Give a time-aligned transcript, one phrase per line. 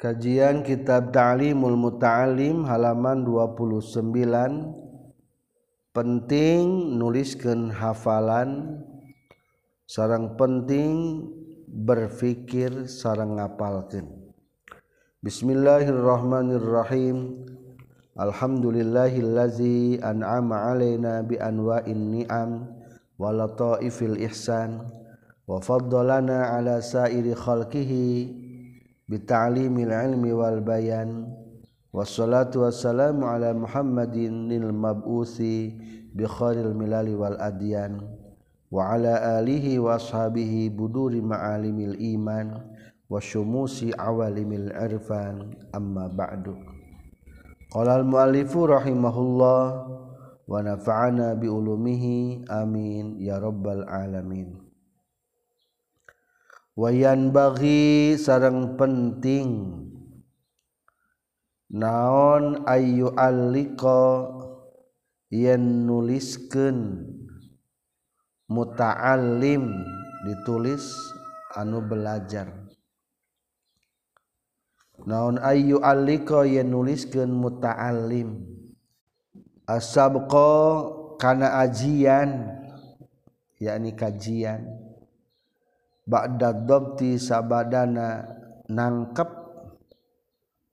[0.00, 4.00] Kajian Kitab Ta'limul Muta'alim halaman 29
[5.92, 8.80] penting nuliskan hafalan.
[9.84, 11.28] Sarang penting
[11.68, 14.08] berfikir sarang ngapalkeun
[15.20, 17.44] Bismillahirrahmanirrahim.
[18.16, 22.72] Alhamdulillahillazi an'ama alaina bi anwa'in ni'am
[23.20, 24.80] wa lataifil ihsan
[25.44, 28.39] wa faddalana ala sairi khalqihi
[29.10, 31.26] bita'limil ilmi wal bayan
[31.90, 35.74] wassalatu wassalamu ala muhammadin lil mab'uthi
[36.14, 37.98] bi khairil milali wal adyan
[38.70, 42.54] wa ala alihi wa ashabihi buduri ma'alimil iman
[43.10, 46.54] wa syumusi awalimil irfan amma ba'du
[47.74, 49.62] qala al muallifu rahimahullah
[50.46, 54.69] wa nafa'ana bi ulumihi amin ya rabbal alamin
[56.78, 59.80] wayan bagi sarang penting.
[61.70, 64.02] Naon ayu aliko
[65.30, 67.06] yen nulisken
[68.50, 69.70] muta'alim
[70.26, 70.82] ditulis
[71.54, 72.50] anu belajar.
[75.06, 78.42] Naon ayu aliko yen nulisken muta'alim
[79.70, 80.50] asabqa
[81.22, 82.50] kana ajian
[83.62, 84.89] yakni kajian.
[86.10, 88.26] ba'da dhabti sabadana
[88.66, 89.30] nangkep.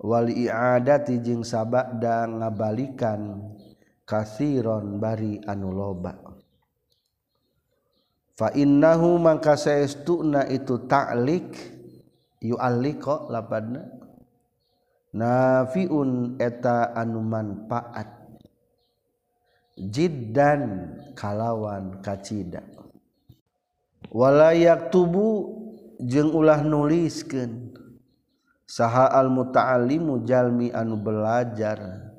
[0.01, 3.53] Wal i'adati jeung sabada ngabalikan.
[4.07, 6.15] Kathiron bari anu loba.
[8.37, 11.77] Fa innahu mangka saestuna itu ta'lik.
[12.41, 13.83] Yu'alliqa lapadna.
[15.17, 18.13] Nafiun eta anu manfaat.
[19.77, 22.76] Jiddan kalawan kacida.
[24.17, 25.53] walayak tubuh
[26.01, 27.77] jeung ulah nulisken
[28.65, 32.09] saha al muta'allimu jalmi anu belajar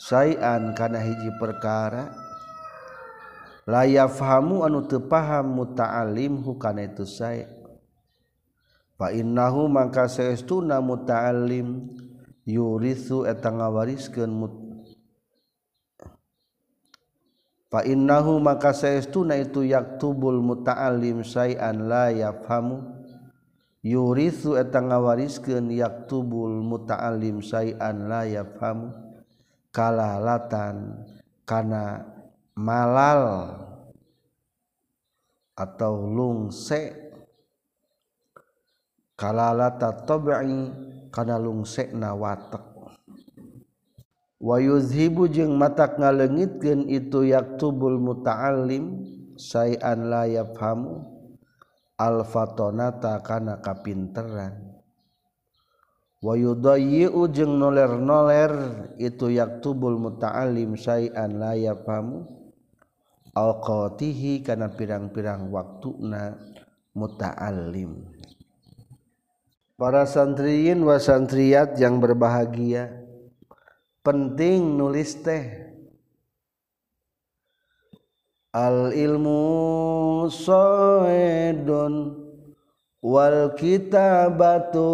[0.00, 2.24] sayan kana hiji perkara.
[3.64, 7.48] Layafhamu anu tepaham mutaalim hukana itu saya
[9.00, 11.88] fa innahu mangka saestuna mutaalim
[12.44, 14.63] yurithu eta ngawariskeun mut
[17.74, 22.86] fa innahu maka saestuna itu yaktubul muta'allim sayan la yafhamu.
[23.82, 28.94] Yurisu eta ngawariskeun yaktubul muta'allim sayan la yafhamu.
[29.74, 31.02] Kalalatan
[31.42, 32.06] kana
[32.54, 33.58] malal
[35.58, 36.94] atau lungse.
[39.18, 40.70] Kalalata tabi'i
[41.10, 42.73] kana lungse na watak
[44.44, 49.00] wayuzhibu jeung matak ngalengitkeun itu yaktubul muta'allim
[49.40, 51.00] sayan la yafhamu
[51.96, 54.76] alfatonata kana kapinteran.
[56.24, 58.52] Wayudayyi'u jeung noler-noler
[59.00, 62.28] itu yaktubul muta'allim sayan la yafhamu
[63.32, 66.36] alqatihi kana pirang-pirang waktuna
[66.92, 68.12] muta'allim.
[69.74, 73.03] Para santriyin wa santriyat yang berbahagia
[74.04, 75.64] penting nulis teh.
[78.52, 81.94] Al ilmu soedon
[83.00, 84.92] wal kitabatu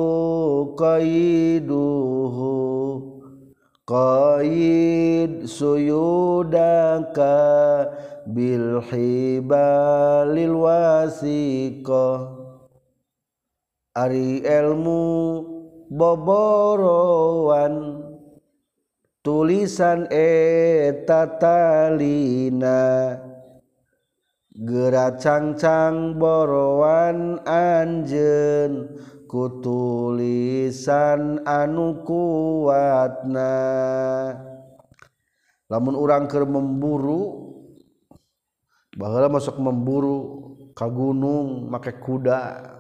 [0.79, 2.55] qaiduhu
[3.83, 7.35] qaid suyudaka
[8.31, 12.39] bil hibalil wasiqah.
[13.91, 15.03] Ari ilmu
[15.91, 17.75] boborowan
[19.31, 20.11] tulisan
[20.91, 21.63] etatalina
[24.59, 28.91] gera cangcang borowan Anjen
[29.31, 30.67] kutulisan
[31.47, 33.55] anu kuatna.
[35.71, 37.55] Lamun urang ke memburu
[38.99, 40.19] bahwa masuk memburu
[40.75, 42.80] ka gunung make kuda.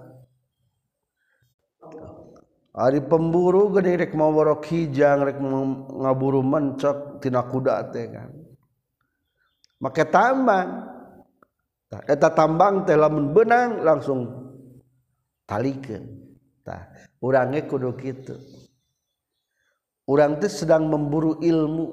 [2.71, 8.31] Ari pemburu gede rek mau borok hijang rek ngaburu mencok tina kuda teh kan.
[9.83, 10.87] Make tambang.
[11.91, 14.23] Tah eta tambang teh lamun benang langsung
[15.51, 16.05] talikeun.
[16.63, 18.39] Tah urang kudu kitu.
[20.07, 21.87] Urang teh sedang memburu ilmu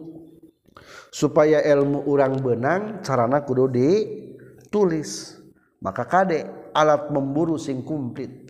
[1.10, 5.42] supaya ilmu urang benang carana kudu ditulis.
[5.82, 8.47] Maka kade alat memburu sing komplit.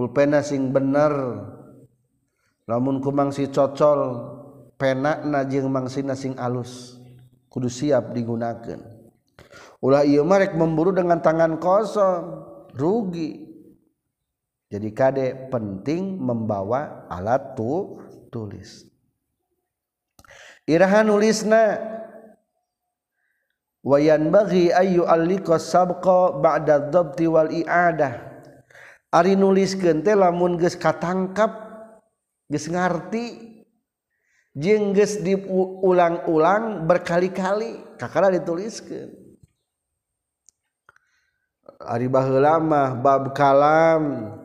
[0.00, 1.12] Pulpena sing bener.
[2.64, 4.32] Lamun kumang si cocol
[4.80, 6.96] penak na jeung mangsina sing alus.
[7.52, 8.80] Kudu siap digunakan
[9.84, 12.48] ulah ieu marek memburu dengan tangan kosong.
[12.72, 13.50] Rugi.
[14.70, 17.98] Jadi kadek penting membawa alat tuh
[18.30, 18.86] tulis.
[20.70, 21.82] Irahan nulisna
[23.82, 28.29] wayan bagi ayu alliko sabqa ba'da dhabti wal i'adah
[29.10, 31.50] Ari nulis gente lamun ge katangkap
[32.46, 33.24] ngarti ngerti
[34.94, 39.10] geus diulang-ulang berkali-kali kakara dituliskan
[41.80, 44.36] Ari bahlama bab kalam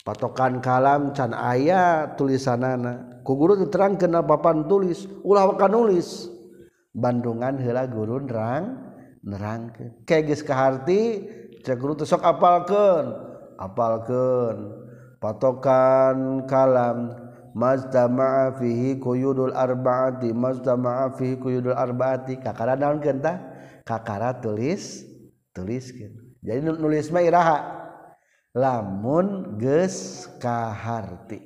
[0.00, 3.20] patokan kalam can aya tulisanana.
[3.20, 6.26] Ku guru terang kenal papan tulis ulah wakan nulis.
[6.96, 8.90] Bandungan hela guru nerang
[9.22, 9.70] nerang
[10.08, 11.28] kayak geus kaharti
[11.60, 13.29] cek guru teh sok apalkeun.
[13.60, 14.72] apalken
[15.20, 17.12] patokan kalam
[17.52, 22.40] majtama'a fihi quyudul arba'ati majtama'a fihi quyudul arba'ati.
[22.40, 23.36] Kakara daun kenta
[23.84, 25.04] kakara tulis
[25.52, 26.40] tuliskeun.
[26.40, 27.58] Jadi nulis mah iraha.
[28.50, 31.38] Lamun geus kaharti.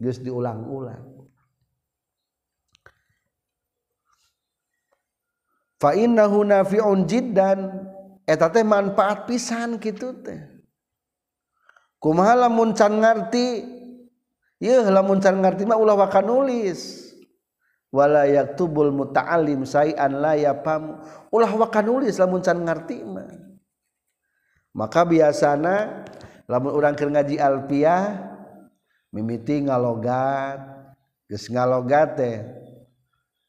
[0.00, 1.28] Geus diulang-ulang.
[5.76, 7.92] Fa innahu nafi'un jiddan.
[8.24, 10.55] Eta teh manfaat pisan kitu teh.
[12.02, 13.64] kumaha lamun can ngarti?
[14.62, 17.04] Yeuh lamun can ngarti mah ulah waka nulis.
[17.92, 21.00] Wala yaktubul muta'allim sayan la yafam
[21.32, 23.30] ulah waka nulis lamun can ngarti mah.
[24.76, 26.04] Maka biasana
[26.44, 28.32] lamun urang keur ngaji alfiah
[29.08, 30.60] mimiti ngalogat
[31.26, 32.36] geus ngalogat teh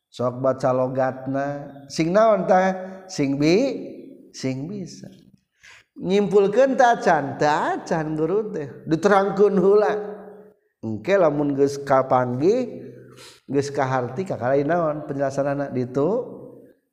[0.07, 1.47] sok baca logatna.
[1.91, 2.73] Sing naon tah?
[3.07, 3.55] Sing bi
[4.33, 5.07] sing bisa.
[5.97, 8.69] nyimpulkan tacan tacan guru teh.
[8.85, 9.93] Diterangkan hula
[10.85, 12.85] engke lamun geus kapanggi
[13.49, 15.09] geus kaharti kakara naon?
[15.09, 16.37] Penjelasan anak ditu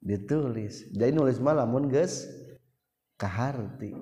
[0.00, 0.88] ditulis.
[0.92, 2.24] Jadi nulis mah lamun geus
[3.20, 3.92] kaharti.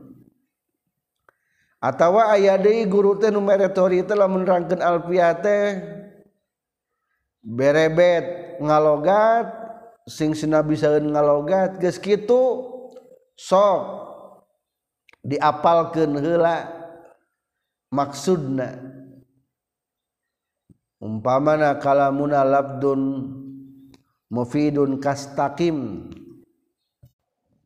[1.82, 5.82] Atawa aya deui guru teh nu meretori teh lamun nerangkeun alfiah teh
[7.42, 9.50] berebet ngalogat
[10.06, 12.70] sing sina bisaeun ngalogat geus kitu
[13.34, 14.11] sok.
[15.22, 16.66] diapalkan hela
[17.90, 18.78] maksudna
[21.02, 23.00] umpamana kalamuna labdun
[24.30, 26.10] mufidun kastakim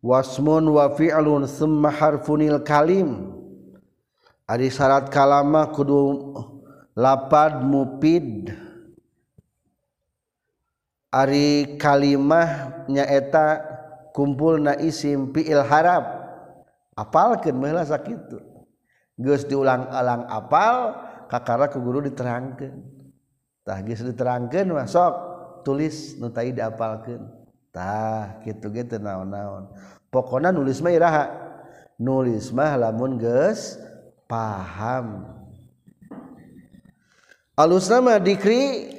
[0.06, 3.34] wasmun wa fi'lun summa harfunil kalim.
[4.46, 6.34] Ari syarat kalama kudu
[6.94, 8.54] lapad mufid.
[11.10, 13.66] Ari kalimah nyaeta
[14.14, 16.25] kumpulna isim fi'il harap.
[16.96, 18.34] apalkan mela sakit
[19.16, 20.92] Gus diulang-alang apal
[21.32, 22.84] kakara ke guru diterangkan
[23.64, 25.12] tah geus diterangkan masuk
[25.64, 27.24] tulis nu tadi diapalkan
[27.72, 29.72] tah gitu gitu naon-naon.
[30.12, 31.24] Pokona nulis mah iraha.
[31.96, 33.80] Nulis mah lamun geus
[34.28, 35.24] paham.
[37.56, 38.92] Alusna mah dikri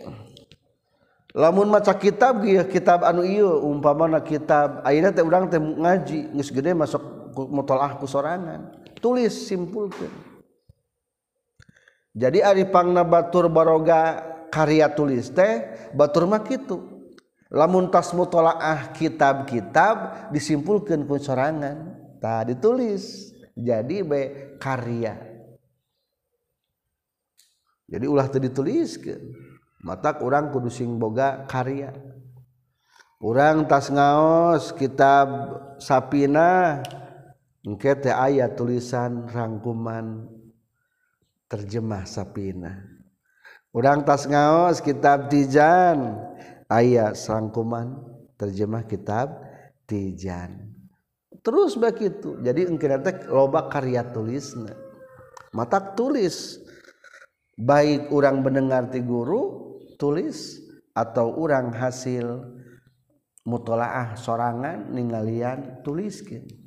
[1.38, 2.42] lamun maca kitab
[2.74, 8.74] kitab anu ieu umpamana kitab ayeuna teh urang teh ngaji geus gede masuk mutolaah kusorangan
[8.98, 10.10] tulis simpulkan
[12.18, 16.98] jadi Aripangna Batur Baroga karya tulis teh Batur mah gitu
[17.51, 21.95] lamun tas mutolaah kitab-kitab disimpulkan ku sorangan.
[22.18, 23.33] Tak ditulis.
[23.57, 24.21] Jadi be
[24.62, 25.18] karya.
[27.88, 29.21] Jadi ulah tadi dituliskan
[29.80, 31.95] mata kurang kudu sing boga karya.
[33.18, 35.28] Orang tas ngaos kitab
[35.80, 36.83] sapina.
[37.68, 40.24] Engke ayat tulisan rangkuman
[41.52, 42.80] terjemah sapina.
[43.76, 46.16] Urang tas ngaos kitab Tijan
[46.71, 47.92] ayat rangkuman
[48.40, 49.44] terjemah kitab
[49.83, 50.71] Tijan.
[51.44, 52.40] Terus begitu.
[52.40, 54.71] Jadi engke teh loba karya tulisna.
[55.52, 56.64] Mata tulis
[57.59, 60.64] baik orang mendengar ti guru tulis
[60.95, 62.47] atau orang hasil
[63.44, 66.67] mutolaah sorangan ninggalian tuliskin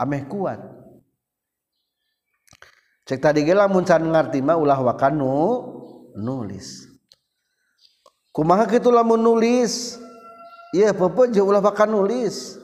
[0.00, 0.60] ameh kuat.
[3.04, 5.36] Cek tadi gela muncan ngarti mah ulah wakanu
[6.16, 6.88] nulis.
[8.32, 9.98] Kumaha kitu lamun nulis?
[10.70, 12.56] Iya pepe je ulah wakan nulis.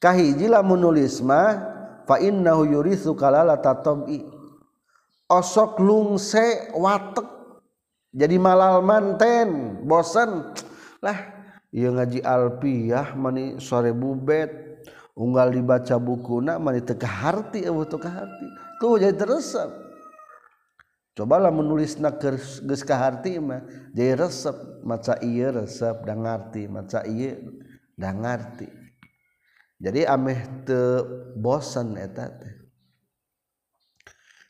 [0.00, 1.60] Kahiji lamun nulis mah
[2.08, 4.24] fa innahu yurithu kalala tatabi
[5.28, 7.28] osok lungse watek.
[8.16, 10.56] Jadi malal manten bosan
[11.04, 11.18] lah
[11.68, 14.75] iya ngaji alpiyah mani sore bubet
[15.16, 18.46] unggal dibaca buku nak mani teka harti eueuh teka harti.
[18.76, 19.88] Tuh jadi teresep.
[21.16, 23.64] Cobalah menulis nak geus ka harti mah
[23.96, 24.84] jadi resep.
[24.84, 26.68] Maca ieu resep da ngarti.
[26.68, 27.40] Maca ieu
[27.96, 28.68] da ngarti.
[29.80, 32.54] Jadi ameh teu bosan eta teh.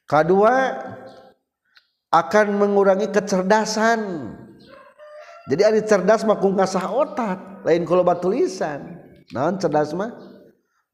[0.06, 0.54] Kedua
[2.10, 4.02] akan mengurangi kecerdasan.
[5.46, 9.02] Jadi ada cerdas mah ku ngasah otak lain kalau loba tulisan.
[9.30, 10.14] Naon cerdas mah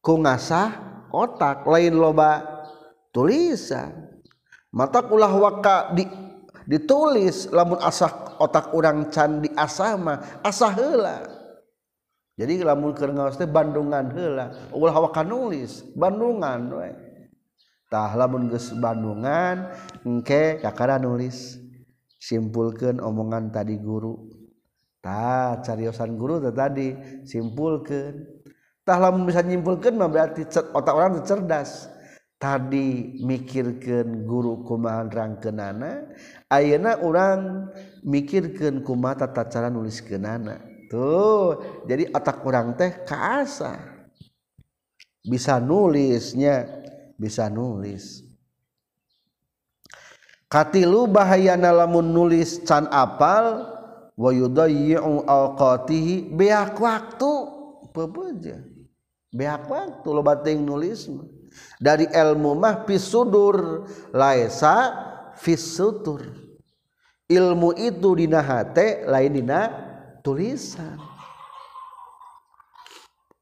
[0.03, 0.75] ku ngasah
[1.15, 2.43] otak lain loba
[3.15, 4.11] tulisan.
[4.75, 6.09] Mata ulah waka di
[6.67, 11.19] ditulis lamun asah otak urang can di asama asah heula.
[12.35, 16.91] Jadi lamun keur ngaos teh bandungan heula ulah waka nulis bandungan we.
[17.93, 19.71] Tah lamun geus bandungan
[20.03, 21.63] engke kakara nulis.
[22.23, 24.31] Simpulkeun omongan tadi guru.
[25.03, 26.97] Tah cariosan guru tadi
[27.29, 28.42] simpulkeun.
[28.83, 31.91] tah lamun bisa nyimpulkeun mah berarti otak orang cerdas.
[32.43, 36.11] Tadi mikirkan guru kumaha rangkeunana
[36.51, 37.71] ayeuna orang
[38.03, 40.59] mikirkan kumaha tata cara nuliskeunana.
[40.91, 43.79] Tuh jadi otak orang teh kaasa.
[45.23, 46.67] Bisa nulisnya
[47.15, 48.27] bisa nulis.
[50.51, 53.71] Katilu bahayana lamun nulis can apal
[54.19, 57.63] wa yudayyi'u awqatihi beak waktu.
[57.93, 58.72] Pebeja
[59.33, 61.09] beak waktu lo bating nulis
[61.81, 64.93] dari ilmu mah pisudur laisa
[65.41, 66.23] fisutur.
[67.33, 69.61] Ilmu itu dina hate lain dina
[70.21, 71.01] tulisan.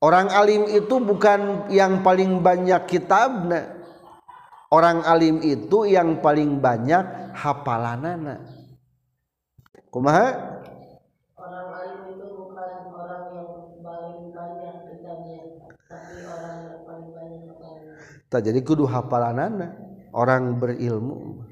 [0.01, 3.77] Orang alim itu bukan yang paling banyak kitabna.
[4.71, 8.41] Orang alim itu yang paling banyak hafalanana.
[9.91, 10.27] Kumaha
[11.35, 13.51] orang alim itu bukan orang yang
[13.83, 15.41] paling banyak kitabnya
[15.91, 17.95] tapi orang yang paling banyak hafalnya
[18.31, 19.75] tak jadi kudu hafalanana
[20.15, 21.45] orang berilmu.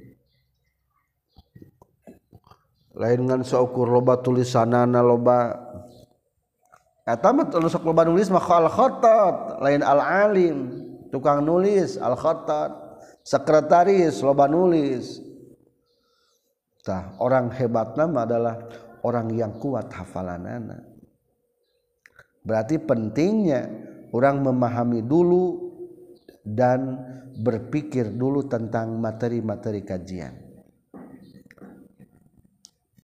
[2.99, 5.54] Lain ngan saukur loba tulisanana loba.
[7.02, 10.58] Eta mah sok loba nulis mah al khatat lain al alim
[11.08, 12.75] tukang nulis al khatat
[13.26, 15.18] sekretaris loba nulis.
[16.82, 18.54] Tah orang hebat nama adalah
[19.04, 20.82] orang yang kuat hafalanana.
[22.42, 23.68] Berarti pentingnya
[24.08, 25.68] orang memahami dulu
[26.57, 26.97] dan
[27.38, 30.48] berpikir dulu tentang materi-materi kajian